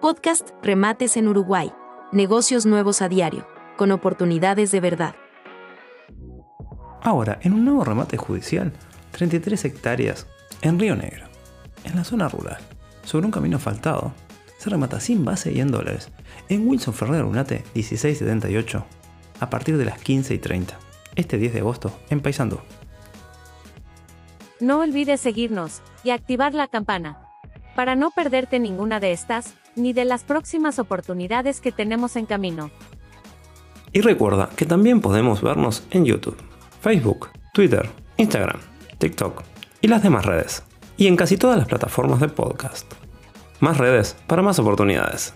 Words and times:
Podcast 0.00 0.52
Remates 0.62 1.18
en 1.18 1.28
Uruguay. 1.28 1.70
Negocios 2.10 2.64
nuevos 2.64 3.02
a 3.02 3.10
diario, 3.10 3.46
con 3.76 3.92
oportunidades 3.92 4.70
de 4.70 4.80
verdad. 4.80 5.14
Ahora, 7.02 7.38
en 7.42 7.52
un 7.52 7.66
nuevo 7.66 7.84
remate 7.84 8.16
judicial, 8.16 8.72
33 9.10 9.62
hectáreas 9.66 10.26
en 10.62 10.78
Río 10.78 10.96
Negro, 10.96 11.26
en 11.84 11.96
la 11.96 12.04
zona 12.04 12.30
rural, 12.30 12.56
sobre 13.04 13.26
un 13.26 13.30
camino 13.30 13.58
asfaltado, 13.58 14.14
se 14.56 14.70
remata 14.70 15.00
sin 15.00 15.22
base 15.22 15.52
y 15.52 15.60
en 15.60 15.70
dólares, 15.70 16.10
en 16.48 16.66
Wilson 16.66 16.94
Ferrer 16.94 17.24
Unate 17.24 17.62
1678, 17.74 18.86
a 19.38 19.50
partir 19.50 19.76
de 19.76 19.84
las 19.84 19.98
15 19.98 20.32
y 20.32 20.38
30, 20.38 20.78
este 21.14 21.36
10 21.36 21.52
de 21.52 21.60
agosto, 21.60 21.92
en 22.08 22.22
Paysandú. 22.22 22.58
No 24.60 24.80
olvides 24.80 25.20
seguirnos 25.20 25.82
y 26.04 26.08
activar 26.08 26.54
la 26.54 26.68
campana 26.68 27.29
para 27.74 27.96
no 27.96 28.10
perderte 28.10 28.58
ninguna 28.58 29.00
de 29.00 29.12
estas, 29.12 29.54
ni 29.76 29.92
de 29.92 30.04
las 30.04 30.24
próximas 30.24 30.78
oportunidades 30.78 31.60
que 31.60 31.72
tenemos 31.72 32.16
en 32.16 32.26
camino. 32.26 32.70
Y 33.92 34.00
recuerda 34.02 34.50
que 34.56 34.66
también 34.66 35.00
podemos 35.00 35.42
vernos 35.42 35.84
en 35.90 36.04
YouTube, 36.04 36.36
Facebook, 36.80 37.30
Twitter, 37.52 37.88
Instagram, 38.16 38.60
TikTok 38.98 39.42
y 39.80 39.88
las 39.88 40.02
demás 40.02 40.24
redes. 40.26 40.62
Y 40.96 41.06
en 41.06 41.16
casi 41.16 41.36
todas 41.36 41.58
las 41.58 41.66
plataformas 41.66 42.20
de 42.20 42.28
podcast. 42.28 42.92
Más 43.58 43.78
redes 43.78 44.16
para 44.26 44.42
más 44.42 44.58
oportunidades. 44.58 45.34